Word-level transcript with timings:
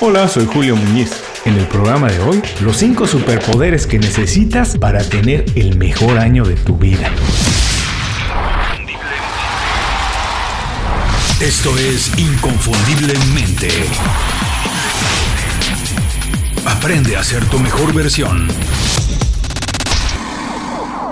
Hola, 0.00 0.28
soy 0.28 0.46
Julio 0.46 0.76
Muñiz. 0.76 1.10
En 1.44 1.56
el 1.56 1.66
programa 1.66 2.06
de 2.06 2.20
hoy, 2.20 2.40
los 2.60 2.76
5 2.76 3.04
superpoderes 3.08 3.84
que 3.88 3.98
necesitas 3.98 4.78
para 4.78 5.02
tener 5.02 5.44
el 5.56 5.76
mejor 5.76 6.18
año 6.18 6.44
de 6.44 6.54
tu 6.54 6.76
vida. 6.76 7.10
Esto 11.40 11.76
es 11.76 12.16
Inconfundiblemente. 12.16 13.70
Aprende 16.64 17.16
a 17.16 17.24
ser 17.24 17.44
tu 17.46 17.58
mejor 17.58 17.92
versión. 17.92 18.46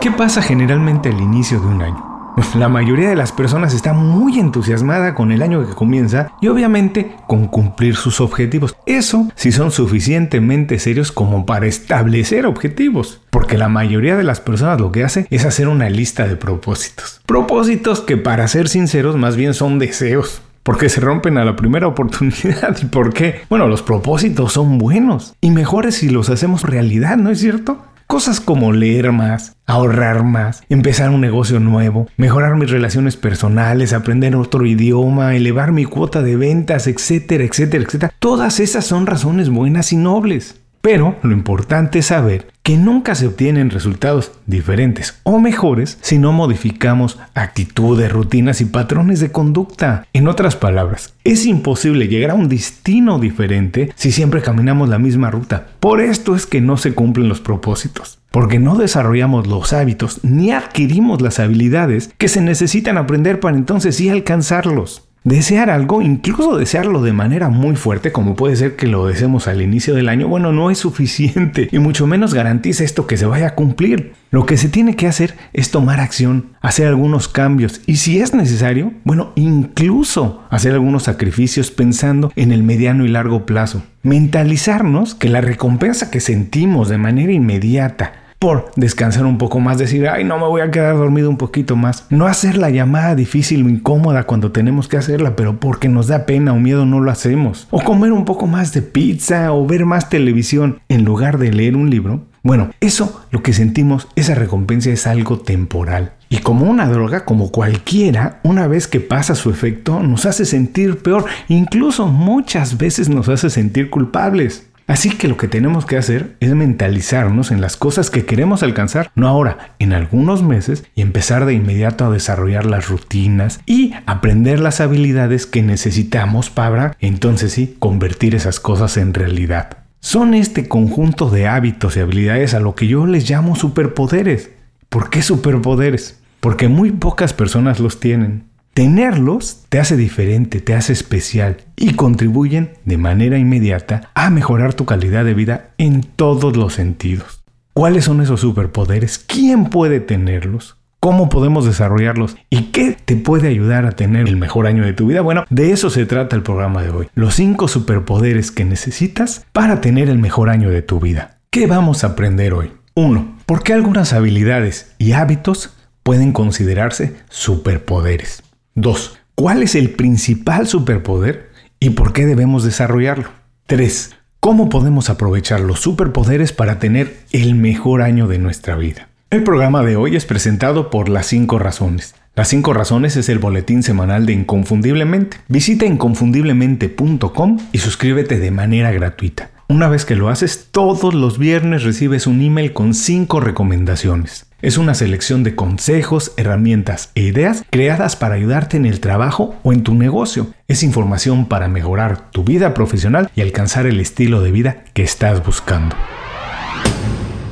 ¿Qué 0.00 0.12
pasa 0.12 0.40
generalmente 0.42 1.08
al 1.08 1.20
inicio 1.20 1.58
de 1.58 1.66
un 1.66 1.82
año? 1.82 2.15
La 2.54 2.68
mayoría 2.68 3.08
de 3.08 3.16
las 3.16 3.32
personas 3.32 3.74
está 3.74 3.92
muy 3.92 4.38
entusiasmada 4.38 5.14
con 5.14 5.32
el 5.32 5.42
año 5.42 5.66
que 5.66 5.74
comienza 5.74 6.32
y 6.40 6.48
obviamente 6.48 7.12
con 7.26 7.46
cumplir 7.46 7.96
sus 7.96 8.20
objetivos. 8.20 8.76
Eso 8.86 9.28
si 9.34 9.52
son 9.52 9.70
suficientemente 9.70 10.78
serios 10.78 11.12
como 11.12 11.46
para 11.46 11.66
establecer 11.66 12.46
objetivos. 12.46 13.20
Porque 13.30 13.58
la 13.58 13.68
mayoría 13.68 14.16
de 14.16 14.24
las 14.24 14.40
personas 14.40 14.80
lo 14.80 14.92
que 14.92 15.04
hace 15.04 15.26
es 15.30 15.44
hacer 15.44 15.68
una 15.68 15.90
lista 15.90 16.26
de 16.26 16.36
propósitos. 16.36 17.20
Propósitos 17.26 18.00
que 18.00 18.16
para 18.16 18.48
ser 18.48 18.68
sinceros 18.68 19.16
más 19.16 19.36
bien 19.36 19.54
son 19.54 19.78
deseos 19.78 20.42
porque 20.62 20.88
se 20.88 21.00
rompen 21.00 21.38
a 21.38 21.44
la 21.44 21.54
primera 21.54 21.86
oportunidad. 21.86 22.76
¿Y 22.82 22.86
por 22.86 23.14
qué? 23.14 23.42
Bueno, 23.48 23.68
los 23.68 23.82
propósitos 23.82 24.52
son 24.52 24.78
buenos 24.78 25.36
y 25.40 25.52
mejores 25.52 25.94
si 25.94 26.08
los 26.10 26.28
hacemos 26.28 26.62
realidad, 26.62 27.16
¿no 27.16 27.30
es 27.30 27.38
cierto? 27.38 27.78
Cosas 28.06 28.40
como 28.40 28.72
leer 28.72 29.10
más, 29.10 29.56
ahorrar 29.66 30.22
más, 30.22 30.62
empezar 30.68 31.10
un 31.10 31.20
negocio 31.20 31.58
nuevo, 31.58 32.06
mejorar 32.16 32.54
mis 32.54 32.70
relaciones 32.70 33.16
personales, 33.16 33.92
aprender 33.92 34.36
otro 34.36 34.64
idioma, 34.64 35.34
elevar 35.34 35.72
mi 35.72 35.84
cuota 35.86 36.22
de 36.22 36.36
ventas, 36.36 36.86
etcétera, 36.86 37.42
etcétera, 37.42 37.84
etcétera. 37.84 38.12
Todas 38.20 38.60
esas 38.60 38.86
son 38.86 39.06
razones 39.06 39.50
buenas 39.50 39.92
y 39.92 39.96
nobles. 39.96 40.60
Pero 40.86 41.16
lo 41.24 41.32
importante 41.32 41.98
es 41.98 42.06
saber 42.06 42.46
que 42.62 42.76
nunca 42.76 43.16
se 43.16 43.26
obtienen 43.26 43.70
resultados 43.70 44.30
diferentes 44.46 45.18
o 45.24 45.40
mejores 45.40 45.98
si 46.00 46.16
no 46.16 46.30
modificamos 46.30 47.18
actitudes, 47.34 48.12
rutinas 48.12 48.60
y 48.60 48.66
patrones 48.66 49.18
de 49.18 49.32
conducta. 49.32 50.06
En 50.12 50.28
otras 50.28 50.54
palabras, 50.54 51.14
es 51.24 51.44
imposible 51.44 52.06
llegar 52.06 52.30
a 52.30 52.34
un 52.34 52.48
destino 52.48 53.18
diferente 53.18 53.90
si 53.96 54.12
siempre 54.12 54.42
caminamos 54.42 54.88
la 54.88 55.00
misma 55.00 55.28
ruta. 55.28 55.66
Por 55.80 56.00
esto 56.00 56.36
es 56.36 56.46
que 56.46 56.60
no 56.60 56.76
se 56.76 56.94
cumplen 56.94 57.28
los 57.28 57.40
propósitos 57.40 58.20
porque 58.30 58.58
no 58.58 58.76
desarrollamos 58.76 59.46
los 59.46 59.72
hábitos 59.72 60.20
ni 60.22 60.52
adquirimos 60.52 61.22
las 61.22 61.40
habilidades 61.40 62.10
que 62.18 62.28
se 62.28 62.42
necesitan 62.42 62.98
aprender 62.98 63.40
para 63.40 63.56
entonces 63.56 63.96
sí 63.96 64.10
alcanzarlos. 64.10 65.05
Desear 65.26 65.70
algo, 65.70 66.02
incluso 66.02 66.56
desearlo 66.56 67.02
de 67.02 67.12
manera 67.12 67.48
muy 67.48 67.74
fuerte, 67.74 68.12
como 68.12 68.36
puede 68.36 68.54
ser 68.54 68.76
que 68.76 68.86
lo 68.86 69.08
deseemos 69.08 69.48
al 69.48 69.60
inicio 69.60 69.92
del 69.96 70.08
año, 70.08 70.28
bueno, 70.28 70.52
no 70.52 70.70
es 70.70 70.78
suficiente 70.78 71.68
y 71.72 71.80
mucho 71.80 72.06
menos 72.06 72.32
garantiza 72.32 72.84
esto 72.84 73.08
que 73.08 73.16
se 73.16 73.26
vaya 73.26 73.48
a 73.48 73.54
cumplir. 73.56 74.12
Lo 74.30 74.46
que 74.46 74.56
se 74.56 74.68
tiene 74.68 74.94
que 74.94 75.08
hacer 75.08 75.34
es 75.52 75.72
tomar 75.72 75.98
acción, 75.98 76.50
hacer 76.60 76.86
algunos 76.86 77.26
cambios 77.26 77.80
y 77.86 77.96
si 77.96 78.20
es 78.20 78.34
necesario, 78.34 78.92
bueno, 79.02 79.32
incluso 79.34 80.44
hacer 80.48 80.74
algunos 80.74 81.02
sacrificios 81.02 81.72
pensando 81.72 82.32
en 82.36 82.52
el 82.52 82.62
mediano 82.62 83.04
y 83.04 83.08
largo 83.08 83.46
plazo. 83.46 83.82
Mentalizarnos 84.04 85.16
que 85.16 85.28
la 85.28 85.40
recompensa 85.40 86.08
que 86.08 86.20
sentimos 86.20 86.88
de 86.88 86.98
manera 86.98 87.32
inmediata 87.32 88.25
por 88.38 88.70
descansar 88.76 89.24
un 89.24 89.38
poco 89.38 89.60
más, 89.60 89.78
decir, 89.78 90.08
ay, 90.08 90.24
no 90.24 90.38
me 90.38 90.46
voy 90.46 90.60
a 90.60 90.70
quedar 90.70 90.96
dormido 90.96 91.30
un 91.30 91.36
poquito 91.36 91.76
más. 91.76 92.06
No 92.10 92.26
hacer 92.26 92.56
la 92.56 92.70
llamada 92.70 93.14
difícil 93.14 93.64
o 93.64 93.68
incómoda 93.68 94.24
cuando 94.24 94.52
tenemos 94.52 94.88
que 94.88 94.96
hacerla, 94.96 95.36
pero 95.36 95.58
porque 95.58 95.88
nos 95.88 96.08
da 96.08 96.26
pena 96.26 96.52
o 96.52 96.56
miedo 96.56 96.84
no 96.84 97.00
lo 97.00 97.10
hacemos. 97.10 97.66
O 97.70 97.82
comer 97.82 98.12
un 98.12 98.24
poco 98.24 98.46
más 98.46 98.72
de 98.72 98.82
pizza 98.82 99.52
o 99.52 99.66
ver 99.66 99.86
más 99.86 100.08
televisión 100.08 100.80
en 100.88 101.04
lugar 101.04 101.38
de 101.38 101.52
leer 101.52 101.76
un 101.76 101.90
libro. 101.90 102.22
Bueno, 102.42 102.70
eso 102.80 103.24
lo 103.32 103.42
que 103.42 103.52
sentimos, 103.52 104.06
esa 104.14 104.36
recompensa 104.36 104.90
es 104.90 105.08
algo 105.08 105.40
temporal. 105.40 106.12
Y 106.28 106.38
como 106.38 106.70
una 106.70 106.86
droga, 106.88 107.24
como 107.24 107.50
cualquiera, 107.50 108.38
una 108.44 108.68
vez 108.68 108.86
que 108.86 109.00
pasa 109.00 109.34
su 109.34 109.50
efecto, 109.50 110.00
nos 110.00 110.26
hace 110.26 110.44
sentir 110.44 110.98
peor, 110.98 111.24
incluso 111.48 112.06
muchas 112.06 112.78
veces 112.78 113.08
nos 113.08 113.28
hace 113.28 113.50
sentir 113.50 113.90
culpables. 113.90 114.68
Así 114.86 115.10
que 115.10 115.26
lo 115.26 115.36
que 115.36 115.48
tenemos 115.48 115.84
que 115.84 115.96
hacer 115.96 116.36
es 116.38 116.54
mentalizarnos 116.54 117.50
en 117.50 117.60
las 117.60 117.76
cosas 117.76 118.08
que 118.08 118.24
queremos 118.24 118.62
alcanzar, 118.62 119.10
no 119.16 119.26
ahora, 119.26 119.74
en 119.80 119.92
algunos 119.92 120.44
meses, 120.44 120.84
y 120.94 121.02
empezar 121.02 121.44
de 121.44 121.54
inmediato 121.54 122.04
a 122.04 122.10
desarrollar 122.10 122.66
las 122.66 122.88
rutinas 122.88 123.60
y 123.66 123.94
aprender 124.06 124.60
las 124.60 124.80
habilidades 124.80 125.46
que 125.46 125.62
necesitamos 125.62 126.50
para, 126.50 126.96
entonces 127.00 127.52
sí, 127.52 127.76
convertir 127.80 128.36
esas 128.36 128.60
cosas 128.60 128.96
en 128.96 129.12
realidad. 129.12 129.78
Son 129.98 130.34
este 130.34 130.68
conjunto 130.68 131.30
de 131.30 131.48
hábitos 131.48 131.96
y 131.96 132.00
habilidades 132.00 132.54
a 132.54 132.60
lo 132.60 132.76
que 132.76 132.86
yo 132.86 133.06
les 133.06 133.28
llamo 133.28 133.56
superpoderes. 133.56 134.50
¿Por 134.88 135.10
qué 135.10 135.20
superpoderes? 135.20 136.20
Porque 136.38 136.68
muy 136.68 136.92
pocas 136.92 137.32
personas 137.32 137.80
los 137.80 137.98
tienen. 137.98 138.44
Tenerlos 138.76 139.64
te 139.70 139.80
hace 139.80 139.96
diferente, 139.96 140.60
te 140.60 140.74
hace 140.74 140.92
especial 140.92 141.56
y 141.76 141.94
contribuyen 141.94 142.72
de 142.84 142.98
manera 142.98 143.38
inmediata 143.38 144.10
a 144.12 144.28
mejorar 144.28 144.74
tu 144.74 144.84
calidad 144.84 145.24
de 145.24 145.32
vida 145.32 145.70
en 145.78 146.02
todos 146.02 146.58
los 146.58 146.74
sentidos. 146.74 147.42
¿Cuáles 147.72 148.04
son 148.04 148.20
esos 148.20 148.42
superpoderes? 148.42 149.16
¿Quién 149.16 149.70
puede 149.70 150.00
tenerlos? 150.00 150.76
¿Cómo 151.00 151.30
podemos 151.30 151.64
desarrollarlos? 151.64 152.36
¿Y 152.50 152.64
qué 152.64 152.94
te 153.02 153.16
puede 153.16 153.48
ayudar 153.48 153.86
a 153.86 153.92
tener 153.92 154.28
el 154.28 154.36
mejor 154.36 154.66
año 154.66 154.84
de 154.84 154.92
tu 154.92 155.06
vida? 155.06 155.22
Bueno, 155.22 155.46
de 155.48 155.72
eso 155.72 155.88
se 155.88 156.04
trata 156.04 156.36
el 156.36 156.42
programa 156.42 156.82
de 156.82 156.90
hoy. 156.90 157.08
Los 157.14 157.34
5 157.36 157.68
superpoderes 157.68 158.50
que 158.50 158.66
necesitas 158.66 159.46
para 159.54 159.80
tener 159.80 160.10
el 160.10 160.18
mejor 160.18 160.50
año 160.50 160.68
de 160.68 160.82
tu 160.82 161.00
vida. 161.00 161.38
¿Qué 161.48 161.66
vamos 161.66 162.04
a 162.04 162.08
aprender 162.08 162.52
hoy? 162.52 162.72
1. 162.92 163.38
¿Por 163.46 163.62
qué 163.62 163.72
algunas 163.72 164.12
habilidades 164.12 164.92
y 164.98 165.12
hábitos 165.12 165.74
pueden 166.02 166.32
considerarse 166.32 167.16
superpoderes? 167.30 168.42
2. 168.76 169.18
¿Cuál 169.34 169.62
es 169.62 169.74
el 169.74 169.90
principal 169.90 170.66
superpoder 170.66 171.50
y 171.80 171.90
por 171.90 172.12
qué 172.12 172.26
debemos 172.26 172.62
desarrollarlo? 172.62 173.30
3. 173.66 174.14
¿Cómo 174.38 174.68
podemos 174.68 175.08
aprovechar 175.08 175.60
los 175.60 175.80
superpoderes 175.80 176.52
para 176.52 176.78
tener 176.78 177.16
el 177.32 177.54
mejor 177.54 178.02
año 178.02 178.28
de 178.28 178.38
nuestra 178.38 178.76
vida? 178.76 179.08
El 179.30 179.44
programa 179.44 179.82
de 179.82 179.96
hoy 179.96 180.14
es 180.14 180.26
presentado 180.26 180.90
por 180.90 181.08
Las 181.08 181.24
5 181.26 181.58
Razones. 181.58 182.14
Las 182.34 182.48
5 182.48 182.74
Razones 182.74 183.16
es 183.16 183.30
el 183.30 183.38
boletín 183.38 183.82
semanal 183.82 184.26
de 184.26 184.34
Inconfundiblemente. 184.34 185.38
Visita 185.48 185.86
inconfundiblemente.com 185.86 187.58
y 187.72 187.78
suscríbete 187.78 188.38
de 188.38 188.50
manera 188.50 188.92
gratuita. 188.92 189.50
Una 189.68 189.88
vez 189.88 190.04
que 190.04 190.16
lo 190.16 190.28
haces, 190.28 190.68
todos 190.70 191.14
los 191.14 191.38
viernes 191.38 191.82
recibes 191.82 192.26
un 192.26 192.42
email 192.42 192.74
con 192.74 192.92
5 192.92 193.40
recomendaciones. 193.40 194.46
Es 194.62 194.78
una 194.78 194.94
selección 194.94 195.44
de 195.44 195.54
consejos, 195.54 196.32
herramientas 196.38 197.10
e 197.14 197.20
ideas 197.20 197.62
creadas 197.68 198.16
para 198.16 198.36
ayudarte 198.36 198.78
en 198.78 198.86
el 198.86 199.00
trabajo 199.00 199.54
o 199.62 199.74
en 199.74 199.82
tu 199.82 199.94
negocio. 199.94 200.46
Es 200.66 200.82
información 200.82 201.44
para 201.44 201.68
mejorar 201.68 202.30
tu 202.30 202.42
vida 202.42 202.72
profesional 202.72 203.30
y 203.36 203.42
alcanzar 203.42 203.84
el 203.84 204.00
estilo 204.00 204.40
de 204.40 204.52
vida 204.52 204.84
que 204.94 205.02
estás 205.02 205.44
buscando. 205.44 205.94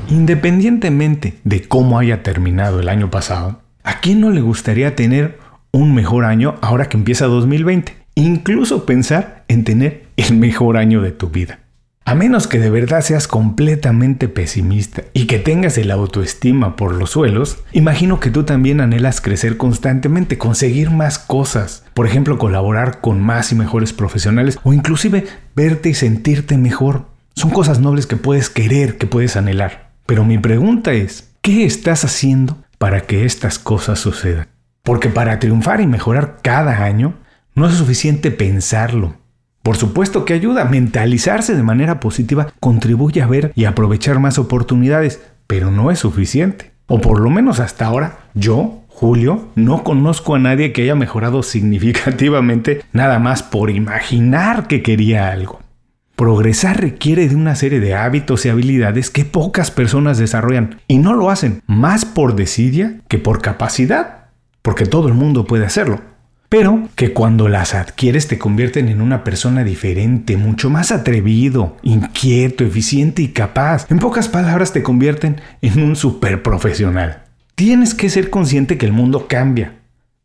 Independientemente 0.08 1.34
de 1.44 1.68
cómo 1.68 1.98
haya 1.98 2.22
terminado 2.22 2.80
el 2.80 2.88
año 2.88 3.10
pasado, 3.10 3.60
¿a 3.82 4.00
quién 4.00 4.22
no 4.22 4.30
le 4.30 4.40
gustaría 4.40 4.96
tener 4.96 5.38
un 5.72 5.94
mejor 5.94 6.24
año 6.24 6.54
ahora 6.62 6.88
que 6.88 6.96
empieza 6.96 7.26
2020? 7.26 7.94
Incluso 8.14 8.86
pensar 8.86 9.44
en 9.48 9.64
tener 9.64 10.06
el 10.16 10.38
mejor 10.38 10.78
año 10.78 11.02
de 11.02 11.12
tu 11.12 11.28
vida. 11.28 11.63
A 12.06 12.14
menos 12.14 12.46
que 12.46 12.58
de 12.58 12.68
verdad 12.68 13.00
seas 13.00 13.26
completamente 13.26 14.28
pesimista 14.28 15.04
y 15.14 15.26
que 15.26 15.38
tengas 15.38 15.78
el 15.78 15.90
autoestima 15.90 16.76
por 16.76 16.94
los 16.94 17.10
suelos, 17.10 17.64
imagino 17.72 18.20
que 18.20 18.30
tú 18.30 18.44
también 18.44 18.82
anhelas 18.82 19.22
crecer 19.22 19.56
constantemente, 19.56 20.36
conseguir 20.36 20.90
más 20.90 21.18
cosas, 21.18 21.82
por 21.94 22.06
ejemplo 22.06 22.36
colaborar 22.36 23.00
con 23.00 23.22
más 23.22 23.52
y 23.52 23.54
mejores 23.54 23.94
profesionales 23.94 24.58
o 24.64 24.74
inclusive 24.74 25.24
verte 25.56 25.88
y 25.88 25.94
sentirte 25.94 26.58
mejor. 26.58 27.06
Son 27.34 27.50
cosas 27.50 27.80
nobles 27.80 28.06
que 28.06 28.16
puedes 28.16 28.50
querer, 28.50 28.98
que 28.98 29.06
puedes 29.06 29.36
anhelar. 29.36 29.92
Pero 30.04 30.26
mi 30.26 30.36
pregunta 30.36 30.92
es, 30.92 31.32
¿qué 31.40 31.64
estás 31.64 32.04
haciendo 32.04 32.58
para 32.76 33.00
que 33.00 33.24
estas 33.24 33.58
cosas 33.58 33.98
sucedan? 33.98 34.48
Porque 34.82 35.08
para 35.08 35.38
triunfar 35.38 35.80
y 35.80 35.86
mejorar 35.86 36.40
cada 36.42 36.84
año, 36.84 37.14
no 37.54 37.66
es 37.66 37.76
suficiente 37.76 38.30
pensarlo, 38.30 39.16
por 39.64 39.78
supuesto 39.78 40.26
que 40.26 40.34
ayuda. 40.34 40.66
Mentalizarse 40.66 41.56
de 41.56 41.62
manera 41.62 41.98
positiva 41.98 42.52
contribuye 42.60 43.22
a 43.22 43.26
ver 43.26 43.50
y 43.56 43.64
aprovechar 43.64 44.20
más 44.20 44.38
oportunidades, 44.38 45.22
pero 45.46 45.70
no 45.70 45.90
es 45.90 46.00
suficiente. 46.00 46.72
O 46.86 47.00
por 47.00 47.18
lo 47.18 47.30
menos 47.30 47.60
hasta 47.60 47.86
ahora, 47.86 48.18
yo, 48.34 48.82
Julio, 48.88 49.48
no 49.54 49.82
conozco 49.82 50.34
a 50.34 50.38
nadie 50.38 50.72
que 50.72 50.82
haya 50.82 50.94
mejorado 50.94 51.42
significativamente 51.42 52.82
nada 52.92 53.18
más 53.18 53.42
por 53.42 53.70
imaginar 53.70 54.68
que 54.68 54.82
quería 54.82 55.30
algo. 55.30 55.60
Progresar 56.14 56.82
requiere 56.82 57.26
de 57.26 57.34
una 57.34 57.56
serie 57.56 57.80
de 57.80 57.94
hábitos 57.94 58.44
y 58.44 58.50
habilidades 58.50 59.08
que 59.08 59.24
pocas 59.24 59.70
personas 59.70 60.18
desarrollan 60.18 60.78
y 60.86 60.98
no 60.98 61.14
lo 61.14 61.30
hacen 61.30 61.62
más 61.66 62.04
por 62.04 62.36
desidia 62.36 63.00
que 63.08 63.16
por 63.16 63.40
capacidad, 63.40 64.26
porque 64.60 64.84
todo 64.84 65.08
el 65.08 65.14
mundo 65.14 65.46
puede 65.46 65.64
hacerlo 65.64 66.13
pero 66.56 66.88
que 66.94 67.12
cuando 67.12 67.48
las 67.48 67.74
adquieres 67.74 68.28
te 68.28 68.38
convierten 68.38 68.88
en 68.88 69.00
una 69.00 69.24
persona 69.24 69.64
diferente, 69.64 70.36
mucho 70.36 70.70
más 70.70 70.92
atrevido, 70.92 71.76
inquieto, 71.82 72.62
eficiente 72.62 73.22
y 73.22 73.28
capaz. 73.32 73.90
En 73.90 73.98
pocas 73.98 74.28
palabras 74.28 74.72
te 74.72 74.84
convierten 74.84 75.40
en 75.62 75.82
un 75.82 75.96
super 75.96 76.44
profesional. 76.44 77.24
Tienes 77.56 77.92
que 77.92 78.08
ser 78.08 78.30
consciente 78.30 78.78
que 78.78 78.86
el 78.86 78.92
mundo 78.92 79.26
cambia, 79.26 79.72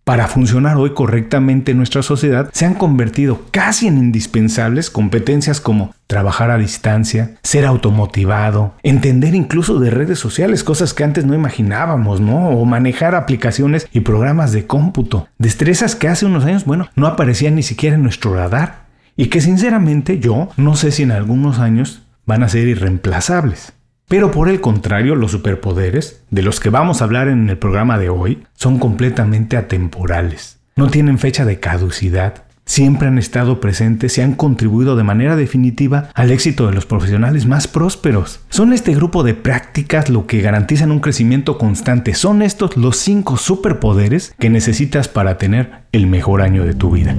para 0.09 0.27
funcionar 0.27 0.77
hoy 0.77 0.95
correctamente 0.95 1.69
en 1.69 1.77
nuestra 1.77 2.01
sociedad, 2.01 2.49
se 2.51 2.65
han 2.65 2.73
convertido 2.73 3.43
casi 3.51 3.85
en 3.85 3.99
indispensables 3.99 4.89
competencias 4.89 5.61
como 5.61 5.93
trabajar 6.07 6.49
a 6.49 6.57
distancia, 6.57 7.35
ser 7.43 7.63
automotivado, 7.63 8.73
entender 8.81 9.35
incluso 9.35 9.79
de 9.79 9.91
redes 9.91 10.17
sociales, 10.17 10.63
cosas 10.63 10.95
que 10.95 11.03
antes 11.03 11.25
no 11.25 11.35
imaginábamos, 11.35 12.21
¿no? 12.21 12.49
O 12.49 12.65
manejar 12.65 13.13
aplicaciones 13.13 13.87
y 13.93 13.99
programas 13.99 14.51
de 14.51 14.65
cómputo, 14.65 15.27
destrezas 15.37 15.95
que 15.95 16.07
hace 16.07 16.25
unos 16.25 16.43
años, 16.43 16.65
bueno, 16.65 16.89
no 16.95 17.05
aparecían 17.05 17.53
ni 17.53 17.61
siquiera 17.61 17.95
en 17.95 18.01
nuestro 18.01 18.33
radar 18.33 18.87
y 19.15 19.27
que 19.27 19.41
sinceramente 19.41 20.17
yo 20.17 20.49
no 20.57 20.75
sé 20.75 20.89
si 20.89 21.03
en 21.03 21.11
algunos 21.11 21.59
años 21.59 22.01
van 22.25 22.41
a 22.41 22.49
ser 22.49 22.67
irreemplazables. 22.67 23.73
Pero 24.09 24.31
por 24.31 24.49
el 24.49 24.59
contrario, 24.59 25.13
los 25.13 25.31
superpoderes, 25.31 26.23
de 26.31 26.41
los 26.41 26.59
que 26.59 26.71
vamos 26.71 26.99
a 26.99 27.05
hablar 27.05 27.27
en 27.27 27.47
el 27.47 27.59
programa 27.59 27.99
de 27.99 28.09
hoy, 28.09 28.43
son 28.55 28.79
completamente 28.79 29.55
atemporales. 29.55 30.57
No 30.75 30.87
tienen 30.87 31.19
fecha 31.19 31.45
de 31.45 31.59
caducidad. 31.59 32.43
Siempre 32.65 33.07
han 33.07 33.19
estado 33.19 33.61
presentes 33.61 34.17
y 34.17 34.21
han 34.21 34.33
contribuido 34.33 34.95
de 34.95 35.03
manera 35.03 35.35
definitiva 35.35 36.09
al 36.15 36.31
éxito 36.31 36.65
de 36.65 36.73
los 36.73 36.87
profesionales 36.87 37.45
más 37.45 37.67
prósperos. 37.67 38.39
Son 38.49 38.73
este 38.73 38.95
grupo 38.95 39.21
de 39.21 39.35
prácticas 39.35 40.09
lo 40.09 40.25
que 40.25 40.41
garantizan 40.41 40.91
un 40.91 41.01
crecimiento 41.01 41.59
constante. 41.59 42.15
Son 42.15 42.41
estos 42.41 42.77
los 42.77 42.97
cinco 42.97 43.37
superpoderes 43.37 44.33
que 44.39 44.49
necesitas 44.49 45.07
para 45.07 45.37
tener 45.37 45.83
el 45.91 46.07
mejor 46.07 46.41
año 46.41 46.65
de 46.65 46.73
tu 46.73 46.89
vida. 46.89 47.15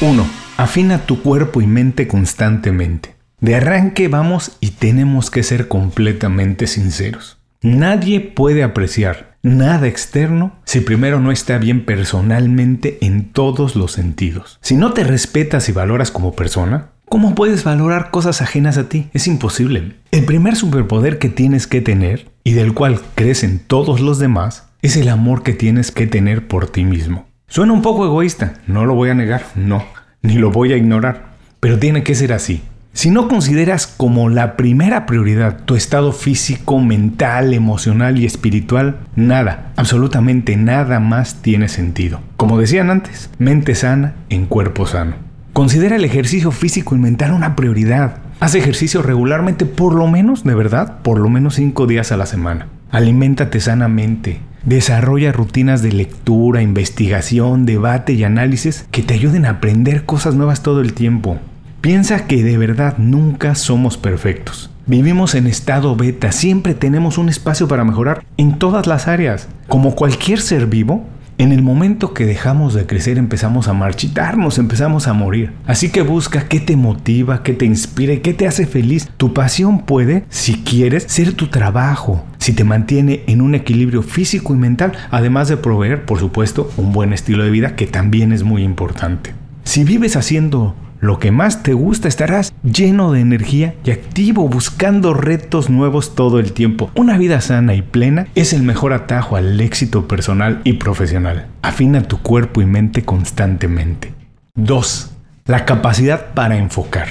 1. 0.00 0.26
Afina 0.58 0.98
tu 0.98 1.22
cuerpo 1.22 1.60
y 1.60 1.66
mente 1.66 2.06
constantemente. 2.06 3.15
De 3.40 3.54
arranque 3.54 4.08
vamos 4.08 4.56
y 4.60 4.70
tenemos 4.70 5.30
que 5.30 5.42
ser 5.42 5.68
completamente 5.68 6.66
sinceros. 6.66 7.36
Nadie 7.60 8.20
puede 8.20 8.62
apreciar 8.62 9.36
nada 9.42 9.86
externo 9.86 10.52
si 10.64 10.80
primero 10.80 11.20
no 11.20 11.30
está 11.30 11.58
bien 11.58 11.84
personalmente 11.84 12.98
en 13.02 13.32
todos 13.32 13.76
los 13.76 13.92
sentidos. 13.92 14.58
Si 14.62 14.74
no 14.74 14.92
te 14.94 15.04
respetas 15.04 15.68
y 15.68 15.72
valoras 15.72 16.10
como 16.10 16.34
persona, 16.34 16.88
¿cómo 17.08 17.34
puedes 17.34 17.62
valorar 17.62 18.10
cosas 18.10 18.40
ajenas 18.40 18.78
a 18.78 18.88
ti? 18.88 19.08
Es 19.12 19.26
imposible. 19.26 19.96
El 20.12 20.24
primer 20.24 20.56
superpoder 20.56 21.18
que 21.18 21.28
tienes 21.28 21.66
que 21.66 21.82
tener 21.82 22.30
y 22.42 22.52
del 22.52 22.72
cual 22.72 23.00
crecen 23.14 23.58
todos 23.58 24.00
los 24.00 24.18
demás 24.18 24.68
es 24.80 24.96
el 24.96 25.08
amor 25.10 25.42
que 25.42 25.52
tienes 25.52 25.92
que 25.92 26.06
tener 26.06 26.48
por 26.48 26.68
ti 26.68 26.84
mismo. 26.84 27.26
Suena 27.48 27.74
un 27.74 27.82
poco 27.82 28.06
egoísta, 28.06 28.54
no 28.66 28.86
lo 28.86 28.94
voy 28.94 29.10
a 29.10 29.14
negar, 29.14 29.44
no, 29.54 29.84
ni 30.22 30.34
lo 30.34 30.50
voy 30.50 30.72
a 30.72 30.76
ignorar, 30.76 31.34
pero 31.60 31.78
tiene 31.78 32.02
que 32.02 32.14
ser 32.14 32.32
así. 32.32 32.62
Si 32.96 33.10
no 33.10 33.28
consideras 33.28 33.86
como 33.86 34.30
la 34.30 34.56
primera 34.56 35.04
prioridad 35.04 35.58
tu 35.66 35.76
estado 35.76 36.12
físico, 36.12 36.80
mental, 36.80 37.52
emocional 37.52 38.16
y 38.16 38.24
espiritual, 38.24 39.00
nada, 39.14 39.70
absolutamente 39.76 40.56
nada 40.56 40.98
más 40.98 41.42
tiene 41.42 41.68
sentido. 41.68 42.20
Como 42.38 42.58
decían 42.58 42.88
antes, 42.88 43.28
mente 43.36 43.74
sana 43.74 44.14
en 44.30 44.46
cuerpo 44.46 44.86
sano. 44.86 45.16
Considera 45.52 45.96
el 45.96 46.06
ejercicio 46.06 46.52
físico 46.52 46.96
y 46.96 46.98
mental 46.98 47.32
una 47.32 47.54
prioridad. 47.54 48.16
Haz 48.40 48.54
ejercicio 48.54 49.02
regularmente, 49.02 49.66
por 49.66 49.94
lo 49.94 50.06
menos, 50.06 50.42
de 50.42 50.54
verdad, 50.54 51.00
por 51.02 51.18
lo 51.18 51.28
menos 51.28 51.56
5 51.56 51.86
días 51.86 52.12
a 52.12 52.16
la 52.16 52.24
semana. 52.24 52.68
Aliméntate 52.90 53.60
sanamente. 53.60 54.40
Desarrolla 54.64 55.32
rutinas 55.32 55.82
de 55.82 55.92
lectura, 55.92 56.62
investigación, 56.62 57.66
debate 57.66 58.14
y 58.14 58.24
análisis 58.24 58.86
que 58.90 59.02
te 59.02 59.12
ayuden 59.12 59.44
a 59.44 59.50
aprender 59.50 60.06
cosas 60.06 60.34
nuevas 60.34 60.62
todo 60.62 60.80
el 60.80 60.94
tiempo. 60.94 61.38
Piensa 61.80 62.26
que 62.26 62.42
de 62.42 62.58
verdad 62.58 62.98
nunca 62.98 63.54
somos 63.54 63.96
perfectos. 63.96 64.70
Vivimos 64.86 65.34
en 65.34 65.46
estado 65.46 65.96
beta, 65.96 66.32
siempre 66.32 66.74
tenemos 66.74 67.18
un 67.18 67.28
espacio 67.28 67.68
para 67.68 67.84
mejorar 67.84 68.24
en 68.36 68.58
todas 68.58 68.86
las 68.86 69.08
áreas. 69.08 69.48
Como 69.68 69.94
cualquier 69.94 70.40
ser 70.40 70.66
vivo, 70.66 71.04
en 71.38 71.52
el 71.52 71.62
momento 71.62 72.14
que 72.14 72.24
dejamos 72.24 72.72
de 72.72 72.86
crecer 72.86 73.18
empezamos 73.18 73.68
a 73.68 73.74
marchitarnos, 73.74 74.58
empezamos 74.58 75.06
a 75.06 75.12
morir. 75.12 75.52
Así 75.66 75.90
que 75.90 76.00
busca 76.00 76.48
qué 76.48 76.60
te 76.60 76.76
motiva, 76.76 77.42
qué 77.42 77.52
te 77.52 77.66
inspira 77.66 78.14
y 78.14 78.20
qué 78.20 78.32
te 78.32 78.46
hace 78.46 78.66
feliz. 78.66 79.10
Tu 79.18 79.34
pasión 79.34 79.80
puede, 79.80 80.24
si 80.30 80.62
quieres, 80.62 81.04
ser 81.08 81.34
tu 81.34 81.48
trabajo, 81.48 82.24
si 82.38 82.52
te 82.52 82.64
mantiene 82.64 83.22
en 83.26 83.42
un 83.42 83.54
equilibrio 83.54 84.02
físico 84.02 84.54
y 84.54 84.56
mental, 84.56 84.92
además 85.10 85.48
de 85.48 85.58
proveer, 85.58 86.06
por 86.06 86.20
supuesto, 86.20 86.70
un 86.78 86.92
buen 86.92 87.12
estilo 87.12 87.44
de 87.44 87.50
vida 87.50 87.76
que 87.76 87.86
también 87.86 88.32
es 88.32 88.42
muy 88.42 88.62
importante. 88.62 89.34
Si 89.64 89.84
vives 89.84 90.16
haciendo 90.16 90.74
lo 91.06 91.18
que 91.18 91.30
más 91.30 91.62
te 91.62 91.72
gusta, 91.72 92.08
estarás 92.08 92.52
lleno 92.64 93.12
de 93.12 93.20
energía 93.20 93.74
y 93.84 93.92
activo, 93.92 94.48
buscando 94.48 95.14
retos 95.14 95.70
nuevos 95.70 96.14
todo 96.14 96.40
el 96.40 96.52
tiempo. 96.52 96.90
Una 96.96 97.16
vida 97.16 97.40
sana 97.40 97.74
y 97.74 97.82
plena 97.82 98.26
es 98.34 98.52
el 98.52 98.62
mejor 98.62 98.92
atajo 98.92 99.36
al 99.36 99.60
éxito 99.60 100.08
personal 100.08 100.60
y 100.64 100.74
profesional. 100.74 101.46
Afina 101.62 102.02
tu 102.02 102.18
cuerpo 102.18 102.60
y 102.60 102.66
mente 102.66 103.04
constantemente. 103.04 104.12
2. 104.56 105.12
La 105.46 105.64
capacidad 105.64 106.34
para 106.34 106.56
enfocar. 106.56 107.06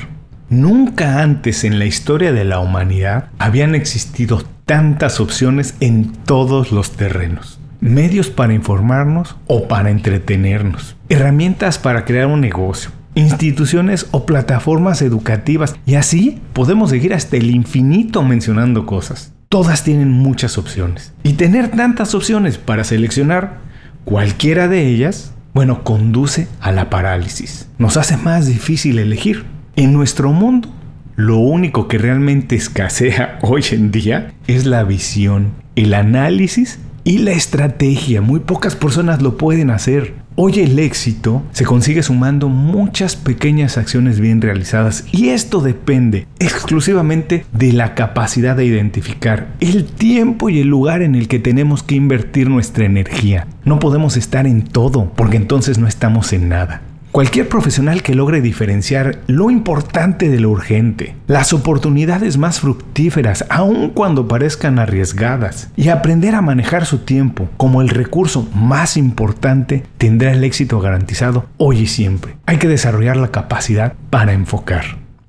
Nunca 0.49 1.21
antes 1.23 1.63
en 1.63 1.79
la 1.79 1.85
historia 1.85 2.33
de 2.33 2.43
la 2.43 2.59
humanidad 2.59 3.29
habían 3.39 3.75
existido 3.75 4.43
tantas 4.65 5.19
opciones 5.21 5.75
en 5.79 6.11
todos 6.11 6.71
los 6.71 6.91
terrenos. 6.91 7.59
Medios 7.79 8.29
para 8.29 8.53
informarnos 8.53 9.37
o 9.47 9.67
para 9.67 9.89
entretenernos. 9.89 10.97
Herramientas 11.07 11.77
para 11.77 12.03
crear 12.03 12.27
un 12.27 12.41
negocio 12.41 12.91
instituciones 13.15 14.07
o 14.11 14.25
plataformas 14.25 15.01
educativas. 15.01 15.75
Y 15.85 15.95
así 15.95 16.41
podemos 16.53 16.91
seguir 16.91 17.13
hasta 17.13 17.37
el 17.37 17.49
infinito 17.49 18.21
mencionando 18.21 18.85
cosas. 18.85 19.33
Todas 19.49 19.83
tienen 19.83 20.11
muchas 20.11 20.57
opciones. 20.57 21.13
Y 21.23 21.33
tener 21.33 21.69
tantas 21.69 22.13
opciones 22.13 22.57
para 22.57 22.83
seleccionar 22.83 23.59
cualquiera 24.03 24.67
de 24.67 24.87
ellas, 24.87 25.33
bueno, 25.53 25.83
conduce 25.83 26.47
a 26.59 26.71
la 26.71 26.89
parálisis. 26.89 27.69
Nos 27.77 27.97
hace 27.97 28.17
más 28.17 28.45
difícil 28.47 28.99
elegir. 28.99 29.45
En 29.77 29.93
nuestro 29.93 30.31
mundo, 30.31 30.69
lo 31.15 31.37
único 31.37 31.87
que 31.87 31.97
realmente 31.97 32.55
escasea 32.55 33.39
hoy 33.41 33.63
en 33.71 33.91
día 33.91 34.33
es 34.47 34.65
la 34.65 34.83
visión, 34.83 35.51
el 35.75 35.93
análisis 35.93 36.79
y 37.05 37.19
la 37.19 37.31
estrategia. 37.31 38.21
Muy 38.21 38.41
pocas 38.41 38.75
personas 38.75 39.21
lo 39.21 39.37
pueden 39.37 39.69
hacer. 39.69 40.15
Hoy 40.37 40.59
el 40.59 40.77
éxito 40.79 41.43
se 41.53 41.63
consigue 41.63 42.03
sumando 42.03 42.49
muchas 42.49 43.15
pequeñas 43.15 43.77
acciones 43.77 44.19
bien 44.19 44.41
realizadas 44.41 45.05
y 45.13 45.29
esto 45.29 45.61
depende 45.61 46.27
exclusivamente 46.39 47.45
de 47.53 47.71
la 47.71 47.95
capacidad 47.95 48.57
de 48.57 48.65
identificar 48.65 49.47
el 49.61 49.85
tiempo 49.85 50.49
y 50.49 50.59
el 50.59 50.67
lugar 50.67 51.03
en 51.03 51.15
el 51.15 51.29
que 51.29 51.39
tenemos 51.39 51.83
que 51.83 51.95
invertir 51.95 52.49
nuestra 52.49 52.83
energía. 52.83 53.47
No 53.63 53.79
podemos 53.79 54.17
estar 54.17 54.45
en 54.45 54.65
todo 54.65 55.09
porque 55.15 55.37
entonces 55.37 55.77
no 55.77 55.87
estamos 55.87 56.33
en 56.33 56.49
nada. 56.49 56.81
Cualquier 57.15 57.47
profesional 57.47 58.03
que 58.03 58.13
logre 58.13 58.41
diferenciar 58.41 59.21
lo 59.27 59.49
importante 59.49 60.27
de 60.27 60.37
lo 60.41 60.49
urgente, 60.49 61.15
las 61.27 61.53
oportunidades 61.53 62.37
más 62.37 62.59
fructíferas, 62.59 63.45
aun 63.47 63.91
cuando 63.91 64.27
parezcan 64.27 64.79
arriesgadas, 64.79 65.69
y 65.77 65.87
aprender 65.87 66.35
a 66.35 66.41
manejar 66.41 66.85
su 66.85 67.05
tiempo 67.05 67.47
como 67.55 67.81
el 67.81 67.87
recurso 67.87 68.49
más 68.53 68.97
importante, 68.97 69.85
tendrá 69.97 70.33
el 70.33 70.43
éxito 70.43 70.81
garantizado 70.81 71.45
hoy 71.55 71.83
y 71.83 71.87
siempre. 71.87 72.35
Hay 72.47 72.57
que 72.57 72.67
desarrollar 72.67 73.15
la 73.15 73.31
capacidad 73.31 73.93
para 74.09 74.33
enfocar. 74.33 74.83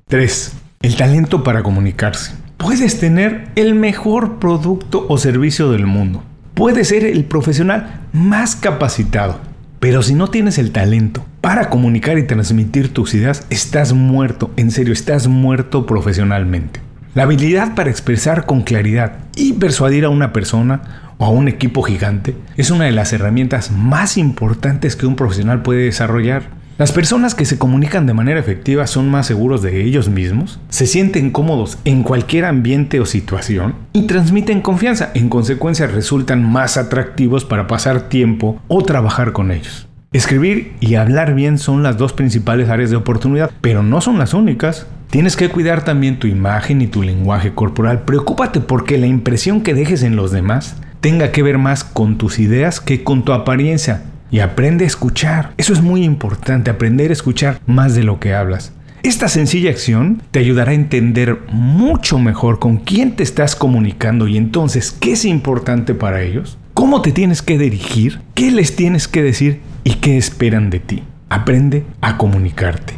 3. 0.09 0.55
El 0.81 0.97
talento 0.97 1.41
para 1.41 1.63
comunicarse. 1.63 2.33
Puedes 2.57 2.99
tener 2.99 3.47
el 3.55 3.75
mejor 3.75 4.39
producto 4.39 5.05
o 5.07 5.17
servicio 5.17 5.71
del 5.71 5.85
mundo. 5.85 6.21
Puedes 6.53 6.89
ser 6.89 7.05
el 7.05 7.23
profesional 7.23 8.01
más 8.11 8.57
capacitado 8.57 9.46
pero 9.79 10.01
si 10.01 10.15
no 10.15 10.27
tienes 10.27 10.57
el 10.57 10.71
talento 10.71 11.25
para 11.41 11.69
comunicar 11.69 12.17
y 12.17 12.23
transmitir 12.23 12.93
tus 12.93 13.13
ideas, 13.13 13.45
estás 13.49 13.93
muerto, 13.93 14.51
en 14.57 14.71
serio, 14.71 14.93
estás 14.93 15.27
muerto 15.27 15.85
profesionalmente. 15.85 16.81
La 17.13 17.23
habilidad 17.23 17.75
para 17.75 17.89
expresar 17.89 18.45
con 18.45 18.61
claridad 18.61 19.13
y 19.35 19.53
persuadir 19.53 20.05
a 20.05 20.09
una 20.09 20.33
persona 20.33 21.13
o 21.17 21.25
a 21.25 21.29
un 21.29 21.47
equipo 21.47 21.81
gigante 21.83 22.35
es 22.57 22.69
una 22.69 22.85
de 22.85 22.91
las 22.91 23.13
herramientas 23.13 23.71
más 23.71 24.17
importantes 24.17 24.95
que 24.95 25.05
un 25.05 25.15
profesional 25.15 25.61
puede 25.61 25.85
desarrollar. 25.85 26.56
Las 26.77 26.91
personas 26.91 27.33
que 27.33 27.45
se 27.45 27.57
comunican 27.57 28.05
de 28.05 28.13
manera 28.13 28.39
efectiva 28.39 28.85
son 28.85 29.09
más 29.09 29.25
seguros 29.25 29.63
de 29.63 29.83
ellos 29.83 30.09
mismos, 30.09 30.59
se 30.69 30.85
sienten 30.85 31.31
cómodos 31.31 31.79
en 31.85 32.03
cualquier 32.03 32.45
ambiente 32.45 32.99
o 32.99 33.07
situación 33.07 33.73
y 33.93 34.05
transmiten 34.05 34.61
confianza. 34.61 35.09
En 35.15 35.27
consecuencia 35.27 35.87
resultan 35.87 36.43
más 36.43 36.77
atractivos 36.77 37.45
para 37.45 37.65
pasar 37.65 38.09
tiempo 38.09 38.61
o 38.67 38.83
trabajar 38.83 39.31
con 39.31 39.49
ellos. 39.49 39.87
Escribir 40.13 40.73
y 40.79 40.93
hablar 40.93 41.33
bien 41.33 41.57
son 41.57 41.81
las 41.81 41.97
dos 41.97 42.13
principales 42.13 42.69
áreas 42.69 42.91
de 42.91 42.95
oportunidad, 42.95 43.49
pero 43.59 43.81
no 43.81 43.99
son 43.99 44.19
las 44.19 44.35
únicas. 44.35 44.85
Tienes 45.09 45.35
que 45.35 45.49
cuidar 45.49 45.83
también 45.83 46.19
tu 46.19 46.27
imagen 46.27 46.83
y 46.83 46.87
tu 46.87 47.01
lenguaje 47.01 47.55
corporal. 47.55 48.03
Preocúpate 48.03 48.59
porque 48.59 48.99
la 48.99 49.07
impresión 49.07 49.61
que 49.61 49.73
dejes 49.73 50.03
en 50.03 50.15
los 50.15 50.29
demás 50.29 50.75
tenga 51.01 51.31
que 51.31 51.41
ver 51.41 51.57
más 51.57 51.83
con 51.83 52.19
tus 52.19 52.37
ideas 52.37 52.79
que 52.79 53.03
con 53.03 53.23
tu 53.23 53.33
apariencia. 53.33 54.03
Y 54.31 54.39
aprende 54.39 54.83
a 54.83 54.87
escuchar. 54.87 55.53
Eso 55.57 55.73
es 55.73 55.81
muy 55.81 56.03
importante, 56.03 56.71
aprender 56.71 57.09
a 57.09 57.13
escuchar 57.13 57.59
más 57.65 57.95
de 57.95 58.03
lo 58.03 58.19
que 58.19 58.33
hablas. 58.33 58.73
Esta 59.03 59.27
sencilla 59.27 59.69
acción 59.69 60.21
te 60.31 60.39
ayudará 60.39 60.71
a 60.71 60.75
entender 60.75 61.39
mucho 61.51 62.19
mejor 62.19 62.59
con 62.59 62.77
quién 62.77 63.15
te 63.15 63.23
estás 63.23 63.55
comunicando 63.55 64.27
y 64.27 64.37
entonces 64.37 64.91
qué 64.91 65.13
es 65.13 65.23
importante 65.23 65.93
para 65.93 66.23
ellos, 66.23 66.57
cómo 66.73 67.01
te 67.01 67.11
tienes 67.11 67.41
que 67.41 67.57
dirigir, 67.57 68.19
qué 68.33 68.51
les 68.51 68.75
tienes 68.75 69.07
que 69.07 69.23
decir 69.23 69.61
y 69.83 69.95
qué 69.95 70.17
esperan 70.17 70.69
de 70.69 70.79
ti. 70.79 71.03
Aprende 71.29 71.85
a 72.01 72.17
comunicarte. 72.17 72.93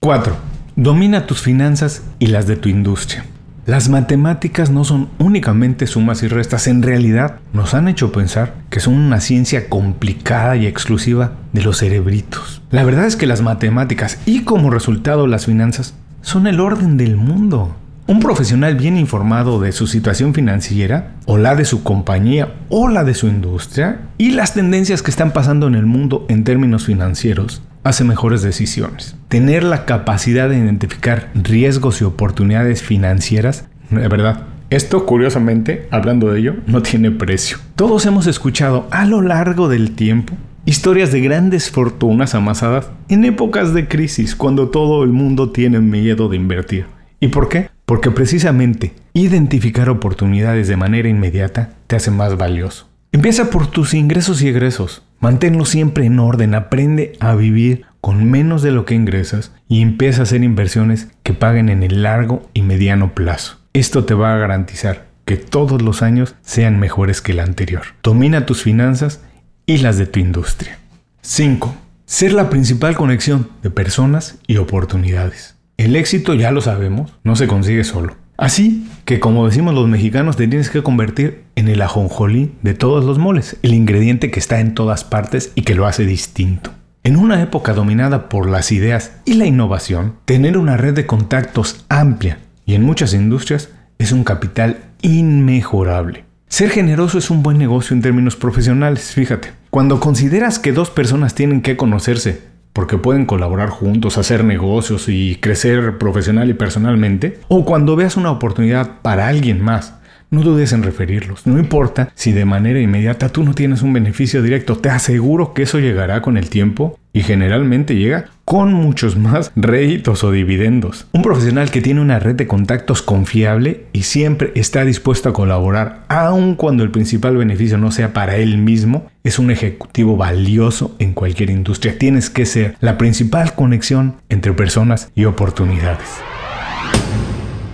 4. 0.00 0.36
Domina 0.76 1.26
tus 1.26 1.40
finanzas 1.40 2.02
y 2.18 2.26
las 2.26 2.46
de 2.46 2.56
tu 2.56 2.68
industria. 2.68 3.24
Las 3.66 3.88
matemáticas 3.88 4.70
no 4.70 4.84
son 4.84 5.08
únicamente 5.18 5.86
sumas 5.86 6.22
y 6.22 6.28
restas, 6.28 6.66
en 6.66 6.82
realidad 6.82 7.36
nos 7.54 7.72
han 7.72 7.88
hecho 7.88 8.12
pensar 8.12 8.56
que 8.68 8.78
son 8.78 8.92
una 8.92 9.20
ciencia 9.20 9.70
complicada 9.70 10.54
y 10.56 10.66
exclusiva 10.66 11.32
de 11.54 11.62
los 11.62 11.78
cerebritos. 11.78 12.60
La 12.70 12.84
verdad 12.84 13.06
es 13.06 13.16
que 13.16 13.26
las 13.26 13.40
matemáticas 13.40 14.18
y 14.26 14.40
como 14.42 14.68
resultado 14.68 15.26
las 15.26 15.46
finanzas 15.46 15.94
son 16.20 16.46
el 16.46 16.60
orden 16.60 16.98
del 16.98 17.16
mundo. 17.16 17.74
Un 18.06 18.20
profesional 18.20 18.76
bien 18.76 18.98
informado 18.98 19.58
de 19.58 19.72
su 19.72 19.86
situación 19.86 20.34
financiera, 20.34 21.14
o 21.24 21.38
la 21.38 21.54
de 21.54 21.64
su 21.64 21.82
compañía, 21.82 22.52
o 22.68 22.88
la 22.88 23.02
de 23.02 23.14
su 23.14 23.28
industria, 23.28 24.02
y 24.18 24.32
las 24.32 24.52
tendencias 24.52 25.00
que 25.00 25.10
están 25.10 25.32
pasando 25.32 25.68
en 25.68 25.74
el 25.74 25.86
mundo 25.86 26.26
en 26.28 26.44
términos 26.44 26.84
financieros, 26.84 27.62
hace 27.84 28.02
mejores 28.02 28.42
decisiones. 28.42 29.16
Tener 29.28 29.62
la 29.62 29.84
capacidad 29.84 30.48
de 30.48 30.58
identificar 30.58 31.30
riesgos 31.34 32.00
y 32.00 32.04
oportunidades 32.04 32.82
financieras, 32.82 33.66
de 33.90 34.08
verdad, 34.08 34.44
esto, 34.70 35.06
curiosamente, 35.06 35.86
hablando 35.90 36.32
de 36.32 36.40
ello, 36.40 36.56
no 36.66 36.82
tiene 36.82 37.10
precio. 37.10 37.58
Todos 37.76 38.06
hemos 38.06 38.26
escuchado 38.26 38.88
a 38.90 39.04
lo 39.04 39.22
largo 39.22 39.68
del 39.68 39.92
tiempo 39.92 40.34
historias 40.66 41.12
de 41.12 41.20
grandes 41.20 41.70
fortunas 41.70 42.34
amasadas 42.34 42.90
en 43.08 43.24
épocas 43.24 43.74
de 43.74 43.86
crisis, 43.86 44.34
cuando 44.34 44.70
todo 44.70 45.04
el 45.04 45.10
mundo 45.10 45.50
tiene 45.50 45.80
miedo 45.80 46.28
de 46.28 46.36
invertir. 46.36 46.86
¿Y 47.20 47.28
por 47.28 47.48
qué? 47.48 47.68
Porque 47.84 48.10
precisamente 48.10 48.94
identificar 49.12 49.90
oportunidades 49.90 50.68
de 50.68 50.76
manera 50.76 51.08
inmediata 51.08 51.70
te 51.86 51.96
hace 51.96 52.10
más 52.10 52.36
valioso. 52.36 52.88
Empieza 53.14 53.48
por 53.48 53.68
tus 53.68 53.94
ingresos 53.94 54.42
y 54.42 54.48
egresos. 54.48 55.04
Manténlo 55.20 55.66
siempre 55.66 56.04
en 56.04 56.18
orden, 56.18 56.52
aprende 56.52 57.12
a 57.20 57.36
vivir 57.36 57.86
con 58.00 58.28
menos 58.28 58.60
de 58.60 58.72
lo 58.72 58.84
que 58.84 58.96
ingresas 58.96 59.52
y 59.68 59.82
empieza 59.82 60.18
a 60.18 60.22
hacer 60.24 60.42
inversiones 60.42 61.06
que 61.22 61.32
paguen 61.32 61.68
en 61.68 61.84
el 61.84 62.02
largo 62.02 62.50
y 62.54 62.62
mediano 62.62 63.14
plazo. 63.14 63.60
Esto 63.72 64.04
te 64.04 64.14
va 64.14 64.34
a 64.34 64.38
garantizar 64.38 65.06
que 65.26 65.36
todos 65.36 65.80
los 65.80 66.02
años 66.02 66.34
sean 66.42 66.80
mejores 66.80 67.20
que 67.20 67.30
el 67.30 67.38
anterior. 67.38 67.82
Domina 68.02 68.46
tus 68.46 68.64
finanzas 68.64 69.20
y 69.64 69.76
las 69.76 69.96
de 69.96 70.06
tu 70.06 70.18
industria. 70.18 70.80
5. 71.20 71.72
Ser 72.06 72.32
la 72.32 72.50
principal 72.50 72.96
conexión 72.96 73.48
de 73.62 73.70
personas 73.70 74.40
y 74.48 74.56
oportunidades. 74.56 75.54
El 75.76 75.94
éxito, 75.94 76.34
ya 76.34 76.50
lo 76.50 76.62
sabemos, 76.62 77.12
no 77.22 77.36
se 77.36 77.46
consigue 77.46 77.84
solo. 77.84 78.16
Así 78.36 78.88
que, 79.04 79.20
como 79.20 79.46
decimos 79.46 79.74
los 79.74 79.88
mexicanos, 79.88 80.36
te 80.36 80.48
tienes 80.48 80.70
que 80.70 80.82
convertir 80.82 81.44
en 81.54 81.68
el 81.68 81.82
ajonjolí 81.82 82.52
de 82.62 82.74
todos 82.74 83.04
los 83.04 83.18
moles, 83.18 83.56
el 83.62 83.74
ingrediente 83.74 84.30
que 84.30 84.40
está 84.40 84.60
en 84.60 84.74
todas 84.74 85.04
partes 85.04 85.52
y 85.54 85.62
que 85.62 85.74
lo 85.74 85.86
hace 85.86 86.04
distinto. 86.04 86.72
En 87.04 87.16
una 87.16 87.42
época 87.42 87.74
dominada 87.74 88.28
por 88.28 88.48
las 88.48 88.72
ideas 88.72 89.12
y 89.24 89.34
la 89.34 89.46
innovación, 89.46 90.14
tener 90.24 90.56
una 90.56 90.76
red 90.76 90.94
de 90.94 91.06
contactos 91.06 91.84
amplia 91.88 92.38
y 92.66 92.74
en 92.74 92.82
muchas 92.82 93.12
industrias 93.14 93.68
es 93.98 94.10
un 94.10 94.24
capital 94.24 94.78
inmejorable. 95.02 96.24
Ser 96.48 96.70
generoso 96.70 97.18
es 97.18 97.30
un 97.30 97.42
buen 97.42 97.58
negocio 97.58 97.94
en 97.94 98.02
términos 98.02 98.36
profesionales, 98.36 99.12
fíjate. 99.12 99.52
Cuando 99.70 100.00
consideras 100.00 100.58
que 100.58 100.72
dos 100.72 100.88
personas 100.88 101.34
tienen 101.34 101.62
que 101.62 101.76
conocerse 101.76 102.42
porque 102.74 102.98
pueden 102.98 103.24
colaborar 103.24 103.70
juntos, 103.70 104.18
hacer 104.18 104.44
negocios 104.44 105.08
y 105.08 105.36
crecer 105.36 105.96
profesional 105.96 106.50
y 106.50 106.54
personalmente, 106.54 107.38
o 107.48 107.64
cuando 107.64 107.96
veas 107.96 108.18
una 108.18 108.32
oportunidad 108.32 109.00
para 109.00 109.28
alguien 109.28 109.62
más, 109.62 109.94
no 110.30 110.42
dudes 110.42 110.72
en 110.72 110.82
referirlos. 110.82 111.46
No 111.46 111.58
importa 111.58 112.10
si 112.14 112.32
de 112.32 112.44
manera 112.44 112.80
inmediata 112.80 113.28
tú 113.28 113.44
no 113.44 113.54
tienes 113.54 113.82
un 113.82 113.92
beneficio 113.92 114.42
directo, 114.42 114.76
te 114.76 114.90
aseguro 114.90 115.54
que 115.54 115.62
eso 115.62 115.78
llegará 115.78 116.20
con 116.20 116.36
el 116.36 116.50
tiempo 116.50 116.98
y 117.14 117.22
generalmente 117.22 117.94
llega 117.94 118.26
con 118.44 118.74
muchos 118.74 119.16
más 119.16 119.52
réditos 119.56 120.22
o 120.24 120.32
dividendos. 120.32 121.06
Un 121.12 121.22
profesional 121.22 121.70
que 121.70 121.80
tiene 121.80 122.02
una 122.02 122.18
red 122.18 122.34
de 122.34 122.46
contactos 122.46 123.00
confiable 123.00 123.86
y 123.94 124.02
siempre 124.02 124.52
está 124.54 124.84
dispuesto 124.84 125.30
a 125.30 125.32
colaborar, 125.32 126.04
aun 126.08 126.56
cuando 126.56 126.82
el 126.82 126.90
principal 126.90 127.38
beneficio 127.38 127.78
no 127.78 127.90
sea 127.90 128.12
para 128.12 128.36
él 128.36 128.58
mismo, 128.58 129.06
es 129.22 129.38
un 129.38 129.50
ejecutivo 129.50 130.18
valioso 130.18 130.94
en 130.98 131.14
cualquier 131.14 131.48
industria. 131.48 131.96
Tienes 131.96 132.28
que 132.28 132.44
ser 132.44 132.76
la 132.80 132.98
principal 132.98 133.54
conexión 133.54 134.16
entre 134.28 134.52
personas 134.52 135.10
y 135.14 135.24
oportunidades. 135.24 136.08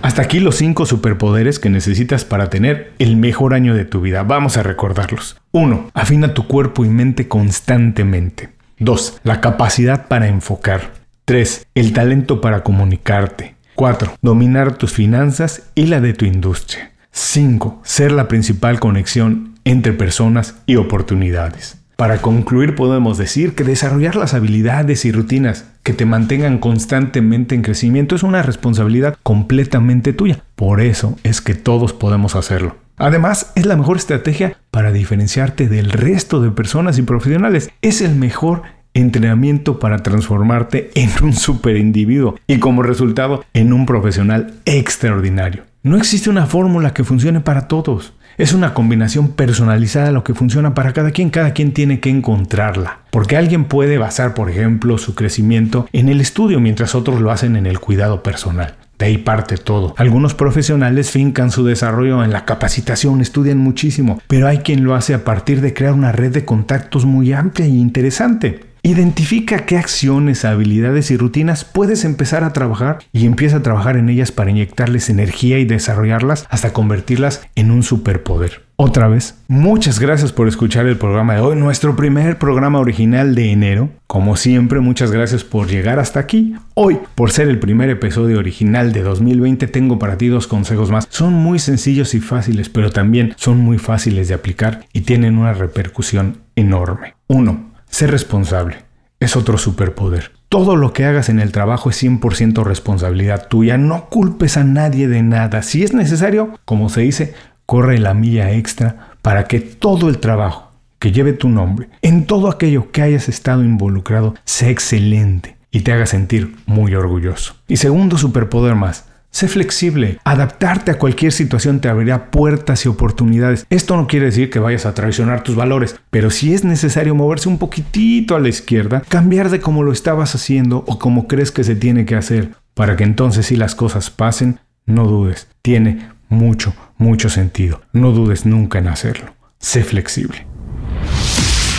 Hasta 0.03 0.21
aquí 0.21 0.39
los 0.39 0.55
5 0.55 0.85
superpoderes 0.85 1.59
que 1.59 1.69
necesitas 1.69 2.25
para 2.25 2.49
tener 2.49 2.91
el 2.97 3.17
mejor 3.17 3.53
año 3.53 3.75
de 3.75 3.85
tu 3.85 4.01
vida. 4.01 4.23
Vamos 4.23 4.57
a 4.57 4.63
recordarlos. 4.63 5.37
1. 5.51 5.91
Afina 5.93 6.33
tu 6.33 6.47
cuerpo 6.47 6.85
y 6.85 6.89
mente 6.89 7.27
constantemente. 7.27 8.60
2. 8.81 9.19
La 9.23 9.41
capacidad 9.41 10.07
para 10.07 10.27
enfocar. 10.27 10.93
3. 11.25 11.67
El 11.75 11.93
talento 11.93 12.41
para 12.41 12.63
comunicarte. 12.63 13.53
4. 13.75 14.15
Dominar 14.23 14.75
tus 14.75 14.91
finanzas 14.91 15.69
y 15.75 15.85
la 15.85 16.01
de 16.01 16.13
tu 16.13 16.25
industria. 16.25 16.91
5. 17.11 17.81
Ser 17.83 18.11
la 18.11 18.27
principal 18.27 18.79
conexión 18.79 19.53
entre 19.65 19.93
personas 19.93 20.55
y 20.65 20.77
oportunidades. 20.77 21.77
Para 21.95 22.23
concluir 22.23 22.73
podemos 22.73 23.19
decir 23.19 23.53
que 23.53 23.63
desarrollar 23.63 24.15
las 24.15 24.33
habilidades 24.33 25.05
y 25.05 25.11
rutinas 25.11 25.65
que 25.83 25.93
te 25.93 26.07
mantengan 26.07 26.57
constantemente 26.57 27.53
en 27.53 27.61
crecimiento 27.61 28.15
es 28.15 28.23
una 28.23 28.41
responsabilidad 28.41 29.15
completamente 29.21 30.11
tuya. 30.11 30.43
Por 30.55 30.81
eso 30.81 31.19
es 31.21 31.41
que 31.41 31.53
todos 31.53 31.93
podemos 31.93 32.35
hacerlo. 32.35 32.77
Además, 33.01 33.51
es 33.55 33.65
la 33.65 33.75
mejor 33.75 33.97
estrategia 33.97 34.57
para 34.69 34.91
diferenciarte 34.91 35.67
del 35.67 35.89
resto 35.89 36.39
de 36.39 36.51
personas 36.51 36.99
y 36.99 37.01
profesionales. 37.01 37.71
Es 37.81 37.99
el 38.01 38.13
mejor 38.13 38.61
entrenamiento 38.93 39.79
para 39.79 40.03
transformarte 40.03 40.91
en 40.93 41.09
un 41.23 41.33
super 41.33 41.77
individuo 41.77 42.35
y 42.45 42.59
como 42.59 42.83
resultado 42.83 43.43
en 43.55 43.73
un 43.73 43.87
profesional 43.87 44.53
extraordinario. 44.65 45.63
No 45.81 45.97
existe 45.97 46.29
una 46.29 46.45
fórmula 46.45 46.93
que 46.93 47.03
funcione 47.03 47.39
para 47.39 47.67
todos. 47.67 48.13
Es 48.37 48.53
una 48.53 48.75
combinación 48.75 49.29
personalizada 49.29 50.11
lo 50.11 50.23
que 50.23 50.35
funciona 50.35 50.75
para 50.75 50.93
cada 50.93 51.09
quien. 51.09 51.31
Cada 51.31 51.53
quien 51.53 51.73
tiene 51.73 51.99
que 51.99 52.11
encontrarla. 52.11 52.99
Porque 53.09 53.35
alguien 53.35 53.65
puede 53.65 53.97
basar, 53.97 54.35
por 54.35 54.51
ejemplo, 54.51 54.99
su 54.99 55.15
crecimiento 55.15 55.87
en 55.91 56.07
el 56.07 56.21
estudio, 56.21 56.59
mientras 56.59 56.93
otros 56.93 57.19
lo 57.19 57.31
hacen 57.31 57.55
en 57.55 57.65
el 57.65 57.79
cuidado 57.79 58.21
personal. 58.21 58.75
De 59.01 59.07
ahí 59.07 59.17
parte 59.17 59.57
todo. 59.57 59.95
Algunos 59.97 60.35
profesionales 60.35 61.09
fincan 61.09 61.49
su 61.49 61.65
desarrollo 61.65 62.23
en 62.23 62.31
la 62.31 62.45
capacitación, 62.45 63.19
estudian 63.19 63.57
muchísimo, 63.57 64.21
pero 64.27 64.47
hay 64.47 64.59
quien 64.59 64.83
lo 64.83 64.93
hace 64.93 65.15
a 65.15 65.23
partir 65.23 65.59
de 65.59 65.73
crear 65.73 65.93
una 65.93 66.11
red 66.11 66.31
de 66.31 66.45
contactos 66.45 67.05
muy 67.05 67.33
amplia 67.33 67.65
y 67.65 67.79
interesante. 67.79 68.70
Identifica 68.83 69.67
qué 69.67 69.77
acciones, 69.77 70.43
habilidades 70.43 71.11
y 71.11 71.17
rutinas 71.17 71.65
puedes 71.65 72.03
empezar 72.03 72.43
a 72.43 72.51
trabajar 72.51 72.97
y 73.13 73.27
empieza 73.27 73.57
a 73.57 73.61
trabajar 73.61 73.95
en 73.95 74.09
ellas 74.09 74.31
para 74.31 74.49
inyectarles 74.49 75.11
energía 75.11 75.59
y 75.59 75.65
desarrollarlas 75.65 76.47
hasta 76.49 76.73
convertirlas 76.73 77.47
en 77.53 77.69
un 77.69 77.83
superpoder. 77.83 78.63
Otra 78.77 79.07
vez, 79.07 79.35
muchas 79.47 79.99
gracias 79.99 80.31
por 80.33 80.47
escuchar 80.47 80.87
el 80.87 80.97
programa 80.97 81.35
de 81.35 81.41
hoy, 81.41 81.55
nuestro 81.55 81.95
primer 81.95 82.39
programa 82.39 82.79
original 82.79 83.35
de 83.35 83.51
enero. 83.51 83.89
Como 84.07 84.35
siempre, 84.35 84.79
muchas 84.79 85.11
gracias 85.11 85.43
por 85.43 85.67
llegar 85.67 85.99
hasta 85.99 86.19
aquí. 86.19 86.55
Hoy, 86.73 86.97
por 87.13 87.29
ser 87.29 87.49
el 87.49 87.59
primer 87.59 87.91
episodio 87.91 88.39
original 88.39 88.93
de 88.93 89.03
2020, 89.03 89.67
tengo 89.67 89.99
para 89.99 90.17
ti 90.17 90.29
dos 90.29 90.47
consejos 90.47 90.89
más. 90.89 91.07
Son 91.11 91.33
muy 91.33 91.59
sencillos 91.59 92.15
y 92.15 92.19
fáciles, 92.19 92.69
pero 92.69 92.89
también 92.89 93.35
son 93.37 93.59
muy 93.59 93.77
fáciles 93.77 94.27
de 94.27 94.33
aplicar 94.33 94.87
y 94.91 95.01
tienen 95.01 95.37
una 95.37 95.53
repercusión 95.53 96.37
enorme. 96.55 97.13
1 97.27 97.70
Ser 97.91 98.09
responsable 98.09 98.77
es 99.19 99.35
otro 99.35 99.57
superpoder. 99.57 100.31
Todo 100.49 100.75
lo 100.75 100.93
que 100.93 101.05
hagas 101.05 101.29
en 101.29 101.39
el 101.39 101.51
trabajo 101.51 101.89
es 101.89 102.01
100% 102.01 102.63
responsabilidad 102.63 103.47
tuya. 103.47 103.77
No 103.77 104.09
culpes 104.09 104.57
a 104.57 104.63
nadie 104.63 105.07
de 105.07 105.21
nada. 105.21 105.61
Si 105.61 105.83
es 105.83 105.93
necesario, 105.93 106.57
como 106.65 106.89
se 106.89 107.01
dice, 107.01 107.33
corre 107.65 107.99
la 107.99 108.13
milla 108.13 108.51
extra 108.51 109.11
para 109.21 109.43
que 109.43 109.59
todo 109.59 110.09
el 110.09 110.17
trabajo 110.17 110.71
que 110.99 111.11
lleve 111.11 111.33
tu 111.33 111.49
nombre, 111.49 111.89
en 112.01 112.25
todo 112.25 112.49
aquello 112.49 112.91
que 112.91 113.01
hayas 113.01 113.27
estado 113.27 113.63
involucrado, 113.63 114.35
sea 114.45 114.69
excelente 114.69 115.57
y 115.69 115.81
te 115.81 115.91
haga 115.91 116.05
sentir 116.05 116.55
muy 116.65 116.95
orgulloso. 116.95 117.55
Y 117.67 117.77
segundo 117.77 118.17
superpoder 118.17 118.75
más, 118.75 119.05
Sé 119.31 119.47
flexible. 119.47 120.19
Adaptarte 120.25 120.91
a 120.91 120.97
cualquier 120.99 121.31
situación 121.31 121.79
te 121.79 121.87
abrirá 121.87 122.29
puertas 122.29 122.85
y 122.85 122.89
oportunidades. 122.89 123.65
Esto 123.69 123.95
no 123.95 124.05
quiere 124.05 124.25
decir 124.25 124.49
que 124.49 124.59
vayas 124.59 124.85
a 124.85 124.93
traicionar 124.93 125.41
tus 125.41 125.55
valores, 125.55 125.95
pero 126.09 126.29
si 126.29 126.53
es 126.53 126.65
necesario 126.65 127.15
moverse 127.15 127.47
un 127.47 127.57
poquitito 127.57 128.35
a 128.35 128.41
la 128.41 128.49
izquierda, 128.49 129.01
cambiar 129.07 129.49
de 129.49 129.61
como 129.61 129.83
lo 129.83 129.93
estabas 129.93 130.35
haciendo 130.35 130.83
o 130.85 130.99
como 130.99 131.27
crees 131.27 131.51
que 131.51 131.63
se 131.63 131.75
tiene 131.75 132.05
que 132.05 132.15
hacer, 132.15 132.51
para 132.73 132.97
que 132.97 133.05
entonces 133.05 133.45
si 133.45 133.55
las 133.55 133.73
cosas 133.73 134.09
pasen, 134.09 134.59
no 134.85 135.05
dudes. 135.05 135.47
Tiene 135.61 136.09
mucho, 136.27 136.73
mucho 136.97 137.29
sentido. 137.29 137.81
No 137.93 138.11
dudes 138.11 138.45
nunca 138.45 138.79
en 138.79 138.89
hacerlo. 138.89 139.33
Sé 139.59 139.83
flexible. 139.83 140.45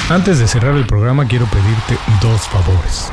Antes 0.09 0.38
de 0.38 0.49
cerrar 0.49 0.75
el 0.75 0.87
programa 0.87 1.28
quiero 1.28 1.47
pedirte 1.47 1.99
dos 2.23 2.40
favores. 2.49 3.12